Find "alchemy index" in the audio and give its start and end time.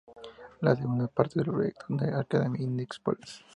2.09-2.99